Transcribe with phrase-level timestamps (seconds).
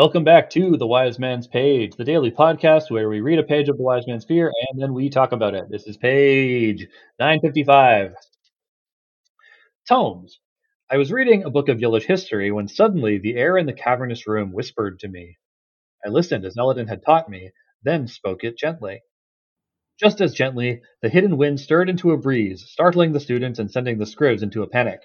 [0.00, 3.68] Welcome back to The Wise Man's Page, the daily podcast where we read a page
[3.68, 5.66] of The Wise Man's Fear and then we talk about it.
[5.68, 6.88] This is page
[7.18, 8.14] 955.
[9.86, 10.40] Tomes.
[10.90, 14.26] I was reading a book of Yllish history when suddenly the air in the cavernous
[14.26, 15.36] room whispered to me.
[16.02, 17.50] I listened as Elodin had taught me,
[17.82, 19.02] then spoke it gently.
[19.98, 23.98] Just as gently, the hidden wind stirred into a breeze, startling the students and sending
[23.98, 25.02] the scrivs into a panic.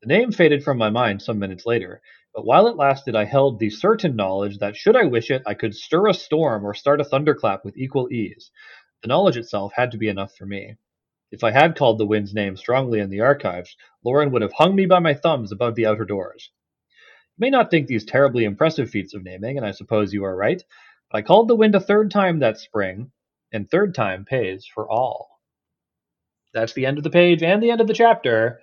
[0.00, 2.00] The name faded from my mind some minutes later,
[2.32, 5.54] but while it lasted I held the certain knowledge that should I wish it, I
[5.54, 8.52] could stir a storm or start a thunderclap with equal ease.
[9.02, 10.76] The knowledge itself had to be enough for me.
[11.32, 14.76] If I had called the wind's name strongly in the archives, Lorren would have hung
[14.76, 16.52] me by my thumbs above the outer doors.
[17.36, 20.36] You may not think these terribly impressive feats of naming, and I suppose you are
[20.36, 20.62] right,
[21.10, 23.10] but I called the wind a third time that spring,
[23.52, 25.40] and third time pays for all.
[26.54, 28.60] That's the end of the page and the end of the chapter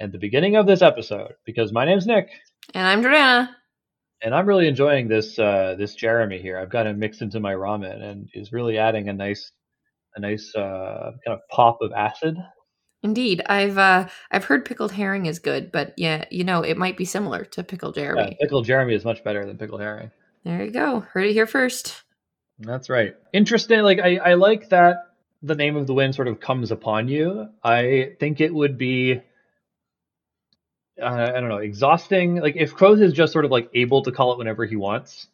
[0.00, 2.30] and the beginning of this episode because my name's Nick
[2.74, 3.50] And I'm Jordana.
[4.22, 6.58] and I'm really enjoying this uh, this Jeremy here.
[6.58, 9.52] I've got him mixed into my ramen and is really adding a nice
[10.16, 12.36] a nice uh, kind of pop of acid.
[13.02, 16.96] Indeed, I've uh, I've heard pickled herring is good, but yeah, you know it might
[16.96, 18.36] be similar to pickled Yeah, Jeremy.
[18.40, 20.10] pickled Jeremy is much better than pickled herring.
[20.44, 21.00] There you go.
[21.00, 22.02] Heard it here first.
[22.58, 23.14] That's right.
[23.32, 23.80] Interesting.
[23.80, 25.06] Like I, I like that
[25.42, 27.48] the name of the wind sort of comes upon you.
[27.64, 29.22] I think it would be
[31.00, 32.36] uh, I don't know, exhausting.
[32.36, 35.26] Like if Kvothe is just sort of like able to call it whenever he wants,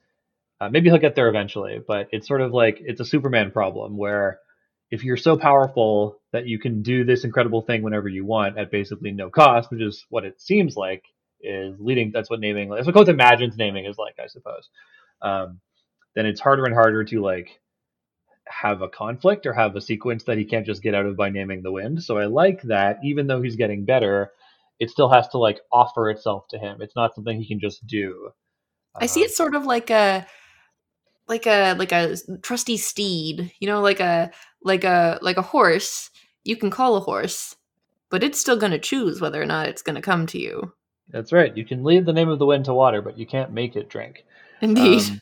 [0.61, 1.81] uh, maybe he'll get there eventually.
[1.87, 4.41] But it's sort of like it's a Superman problem where
[4.91, 8.71] if you're so powerful that you can do this incredible thing whenever you want at
[8.71, 11.05] basically no cost, which is what it seems like
[11.41, 12.13] is leading.
[12.13, 12.71] That's what naming.
[12.71, 14.69] That's what Kvothe imagines naming is like, I suppose.
[15.21, 15.61] Um,
[16.15, 17.61] then it's harder and harder to like
[18.47, 21.31] have a conflict or have a sequence that he can't just get out of by
[21.31, 22.03] naming the wind.
[22.03, 24.31] So I like that even though he's getting better,
[24.79, 26.81] it still has to like offer itself to him.
[26.81, 28.31] It's not something he can just do.
[28.95, 30.27] I see Um, it sort of like a
[31.29, 34.31] like a like a trusty steed, you know, like a
[34.63, 36.11] like a like a horse.
[36.45, 37.57] You can call a horse,
[38.11, 40.73] but it's still going to choose whether or not it's going to come to you.
[41.11, 41.57] That's right.
[41.57, 43.89] You can lead the name of the wind to water, but you can't make it
[43.89, 44.25] drink.
[44.61, 45.03] Indeed.
[45.03, 45.21] Um,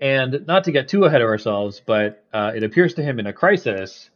[0.00, 3.26] and not to get too ahead of ourselves, but uh, it appears to him in
[3.26, 4.10] a crisis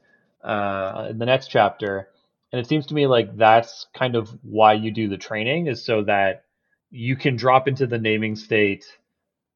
[0.44, 2.08] uh, in the next chapter,
[2.52, 5.84] and it seems to me like that's kind of why you do the training is
[5.84, 6.44] so that
[6.90, 8.84] you can drop into the naming state,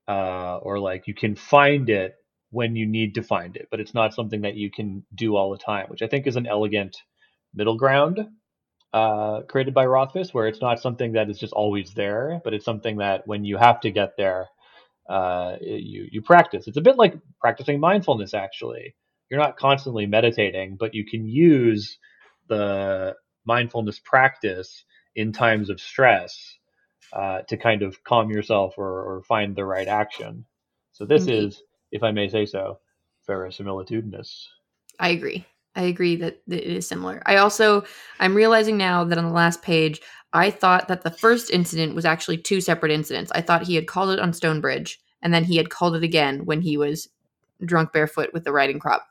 [0.09, 2.15] uh, or like you can find it
[2.51, 5.51] when you need to find it, but it's not something that you can do all
[5.53, 6.97] the time, which I think is an elegant
[7.55, 8.21] middle ground
[8.93, 12.65] uh, created by Rothfuss, where it's not something that is just always there, but it's
[12.65, 14.49] something that when you have to get there,
[15.09, 16.69] uh, you you practice.
[16.69, 18.35] It's a bit like practicing mindfulness.
[18.35, 18.97] Actually,
[19.31, 21.99] you're not constantly meditating, but you can use
[22.49, 23.15] the
[23.45, 24.85] mindfulness practice
[25.15, 26.59] in times of stress
[27.13, 30.45] uh, to kind of calm yourself or, or find the right action.
[30.93, 31.49] So this Indeed.
[31.49, 31.63] is,
[31.93, 32.79] if I may say so,
[33.29, 34.47] verisimilitudinous.
[34.99, 35.45] I agree.
[35.75, 37.23] I agree that that it is similar.
[37.27, 37.85] I also
[38.19, 40.01] I'm realizing now that on the last page,
[40.33, 43.31] I thought that the first incident was actually two separate incidents.
[43.35, 46.47] I thought he had called it on Stonebridge, and then he had called it again
[46.47, 47.09] when he was
[47.65, 49.07] drunk barefoot with the riding crop.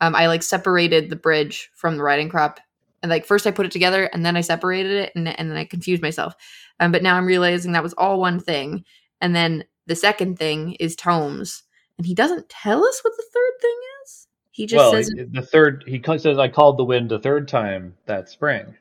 [0.00, 2.60] Um, I like separated the bridge from the riding crop,
[3.02, 5.56] and like first I put it together, and then I separated it, and, and then
[5.56, 6.34] I confused myself.
[6.80, 8.84] Um, but now I'm realizing that was all one thing.
[9.20, 11.62] And then the second thing is tomes,
[11.98, 14.28] and he doesn't tell us what the third thing is.
[14.50, 17.94] He just well, says the third he says I called the wind the third time
[18.06, 18.76] that spring.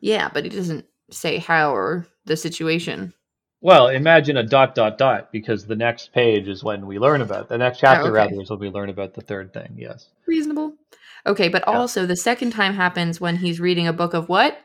[0.00, 3.12] Yeah, but he doesn't say how or the situation.
[3.60, 7.48] Well, imagine a dot dot dot because the next page is when we learn about
[7.48, 8.12] the next chapter okay.
[8.12, 9.74] rather is when we learn about the third thing.
[9.76, 10.08] Yes.
[10.26, 10.74] Reasonable.
[11.28, 11.74] Okay, but Yeah.
[11.74, 14.58] also the second time happens when he's reading a book of what?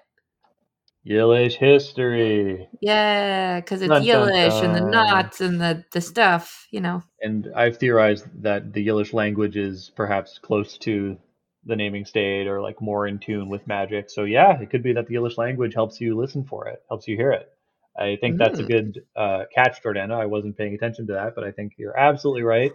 [1.06, 2.70] Yllish history.
[2.82, 7.04] Yeah, because it's Dun, dun, Yllish and the knots and the, the stuff, you know.
[7.22, 11.18] And I've theorized that the Yllish language is perhaps close to
[11.66, 14.10] the naming state or like more in tune with magic.
[14.10, 17.08] So yeah, it could be that the Yllish language helps you listen for it, helps
[17.08, 17.50] you hear it.
[17.98, 18.68] I think that's a Mm.
[18.68, 20.16] good uh, catch, Jordana.
[20.20, 22.72] I wasn't paying attention to that, but I think you're absolutely right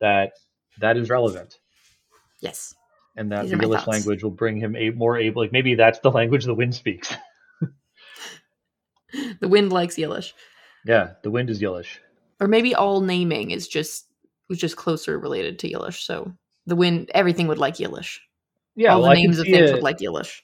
[0.00, 0.32] that
[0.78, 1.58] that is relevant.
[2.40, 2.74] Yes.
[3.16, 3.88] And that These the are my Yllish thoughts.
[4.06, 5.42] language will bring him a more able.
[5.42, 7.14] Like maybe that's the language the wind speaks.
[9.40, 10.34] The wind likes Yllish.
[10.84, 12.00] yeah, the wind is Yllish.
[12.40, 14.06] Or maybe all naming is just
[14.48, 16.04] was just closer related to Yllish.
[16.04, 16.32] So
[16.66, 18.20] the wind everything would like Yllish.
[18.74, 20.42] Yeah, all well, the names of things it- would like Yllish.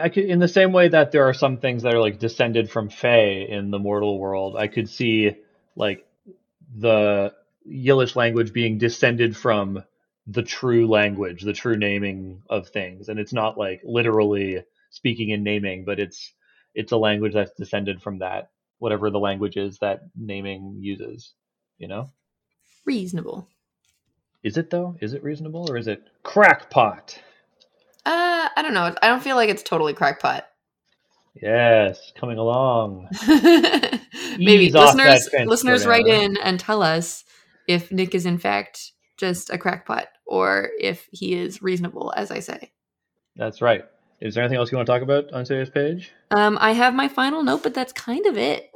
[0.00, 2.70] I could, in the same way that there are some things that are like descended
[2.70, 4.56] from Fae in the mortal world.
[4.56, 5.36] I could see
[5.76, 6.06] like
[6.76, 7.34] the
[7.66, 9.82] Yllish language being descended from
[10.28, 15.42] the true language, the true naming of things, and it's not like literally speaking and
[15.42, 16.32] naming, but it's
[16.74, 21.32] it's a language that's descended from that, whatever the language is that naming uses.
[21.78, 22.10] You know,
[22.84, 23.48] Reasonable.
[24.42, 24.96] is it though?
[25.00, 27.18] Is it reasonable or is it crackpot?
[28.04, 28.94] Uh, I don't know.
[29.02, 30.46] I don't feel like it's totally crackpot.
[31.40, 33.08] Yes, coming along.
[34.38, 37.24] Maybe listeners listeners write in and tell us
[37.66, 42.40] if Nick is in fact just a crackpot or if he is reasonable, as I
[42.40, 42.70] say.
[43.34, 43.84] That's right.
[44.20, 46.12] Is there anything else you want to talk about on today's page?
[46.30, 48.70] Um, I have my final note, but that's kind of it.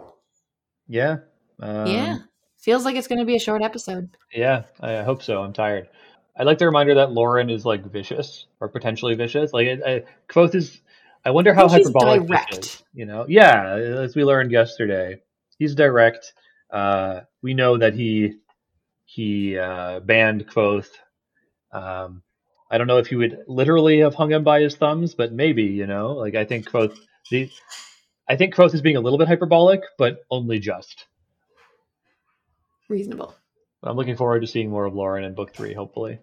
[0.88, 1.18] Yeah.
[1.60, 2.18] Um, yeah,
[2.58, 4.16] feels like it's going to be a short episode.
[4.32, 5.42] Yeah, I hope so.
[5.42, 5.88] I'm tired.
[6.36, 9.52] I like the reminder that Lorren is like vicious or potentially vicious.
[9.52, 10.80] Like, I, I, Kvothe is.
[11.24, 12.56] I wonder how he's hyperbolic direct.
[12.56, 12.82] this is.
[12.94, 13.26] You know?
[13.28, 15.20] Yeah, as we learned yesterday,
[15.58, 16.32] he's direct.
[16.70, 18.38] Uh, we know that he
[19.04, 20.88] he uh, banned Kvothe.
[21.72, 22.22] Um,
[22.70, 25.64] I don't know if he would literally have hung him by his thumbs, but maybe.
[25.64, 26.96] You know, like I think Kvothe.
[27.30, 27.50] The
[28.28, 31.06] I think Kvothe is being a little bit hyperbolic, but only just.
[32.88, 33.34] Reasonable.
[33.82, 36.18] I'm looking forward to seeing more of Lorren in book three, hopefully.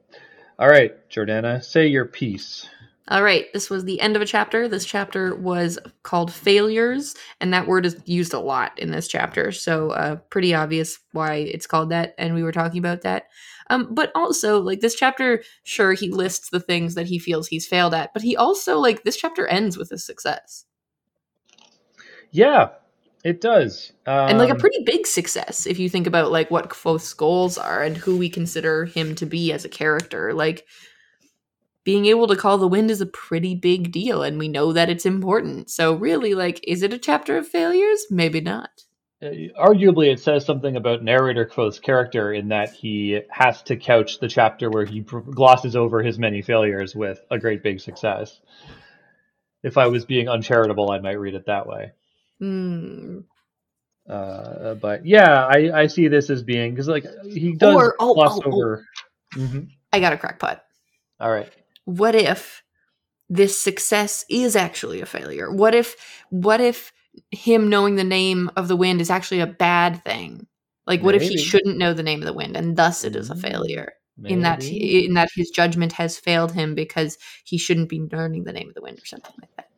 [0.58, 2.68] All right, Jordana, say your piece.
[3.10, 4.68] All right, this was the end of a chapter.
[4.68, 9.52] This chapter was called Failures, and that word is used a lot in this chapter.
[9.52, 13.26] So, uh, pretty obvious why it's called that, and we were talking about that.
[13.72, 17.68] Um, but also, like this chapter, sure, he lists the things that he feels he's
[17.68, 20.66] failed at, but he also, like, this chapter ends with a success.
[22.32, 22.70] Yeah,
[23.24, 23.92] it does.
[24.06, 27.58] Um, and like a pretty big success if you think about like what Kvothe's goals
[27.58, 30.34] are and who we consider him to be as a character.
[30.34, 30.66] Like
[31.90, 34.92] being able to call the wind is a pretty big deal, and we know that
[34.92, 35.72] it's important.
[35.72, 38.06] So really, like, is it a chapter of failures?
[38.12, 38.70] Maybe not.
[39.24, 44.20] uh, arguably, it says something about narrator Kvothe's character in that he has to couch
[44.20, 48.40] the chapter where he glosses over his many failures with a great big success.
[49.64, 51.94] If I was being uncharitable, I might read it that way.
[52.40, 53.22] Hmm.
[54.08, 58.14] Uh, but yeah, I, I see this as being because like he does Or- oh,
[58.14, 58.52] gloss oh, oh.
[58.54, 58.86] over.
[59.36, 59.70] Mhm.
[59.92, 60.64] I got a crackpot.
[61.20, 61.52] All right.
[61.86, 62.64] What if
[63.30, 65.52] this success is actually a failure?
[65.52, 65.96] What if
[66.30, 66.92] what if
[67.32, 70.48] him knowing the name of the wind is actually a bad thing?
[70.86, 73.30] Like what if he shouldn't know the name of the wind and thus it is
[73.30, 73.42] a Mm.
[73.42, 73.94] failure?
[74.26, 78.52] In that in that his judgment has failed him because he shouldn't be learning the
[78.52, 79.70] name of the wind or something like that.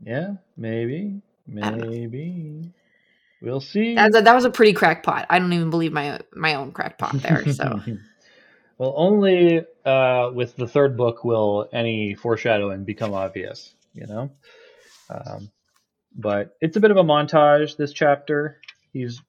[0.00, 1.20] Yeah, maybe,
[1.60, 1.90] I don't know.
[1.90, 2.72] maybe.
[3.40, 3.94] We'll see.
[3.94, 5.26] That was a, that was a pretty crackpot.
[5.30, 7.46] I don't even believe my my own crackpot there.
[7.48, 7.80] So
[8.78, 13.74] well, only uh, with the third book will any foreshadowing become obvious.
[13.94, 14.30] You know,
[15.10, 15.50] um,
[16.14, 17.76] but it's a bit of a montage.
[17.76, 18.60] This chapter,
[18.92, 19.20] he's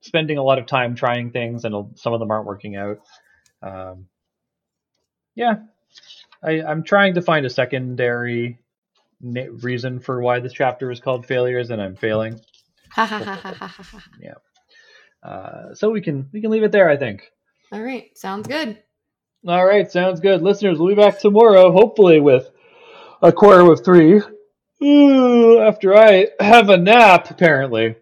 [0.00, 3.00] spending a lot of time trying things, and some of them aren't working out.
[3.62, 4.08] Um,
[5.34, 5.54] yeah,
[6.42, 8.58] I, I'm trying to find a secondary
[9.20, 12.40] na- reason for why this chapter is called failures, and I'm failing.
[12.90, 13.82] ha ha ha ha ha ha.
[13.82, 14.02] ha.
[15.22, 17.30] Uh, so we can we can leave it there, I think.
[17.70, 18.82] All right, sounds good.
[19.46, 20.78] All right, sounds good, listeners.
[20.78, 22.48] We'll be back tomorrow, hopefully with
[23.20, 24.22] a quarter of three.
[24.82, 27.96] Ooh, after I have a nap, apparently,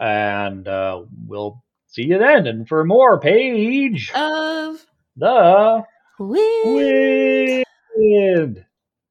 [0.00, 2.46] and uh, we'll see you then.
[2.46, 4.84] And for more page, Of
[5.16, 5.84] the
[6.18, 7.64] wind.
[7.96, 8.64] wind.